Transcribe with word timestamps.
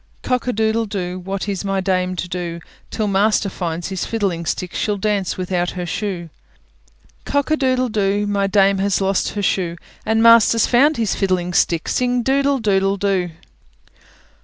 Cock 0.23 0.47
a 0.47 0.51
doodle 0.51 0.87
doo! 0.87 1.19
What 1.19 1.47
is 1.47 1.63
my 1.63 1.79
dame 1.79 2.15
to 2.15 2.27
do? 2.27 2.59
Till 2.89 3.07
master 3.07 3.49
finds 3.49 3.89
his 3.89 4.03
fiddling 4.03 4.47
stick, 4.47 4.73
She'll 4.73 4.97
dance 4.97 5.37
without 5.37 5.69
her 5.77 5.85
shoe. 5.85 6.31
Cock 7.23 7.51
a 7.51 7.55
doodle 7.55 7.87
doo! 7.89 8.25
My 8.25 8.47
dame 8.47 8.79
has 8.79 8.99
lost 8.99 9.29
her 9.33 9.43
shoe, 9.43 9.75
And 10.03 10.23
master's 10.23 10.65
found 10.65 10.97
his 10.97 11.13
fiddling 11.13 11.53
stick; 11.53 11.87
Sing 11.87 12.23
doodle 12.23 12.57
doodle 12.57 12.97
doo! 12.97 13.29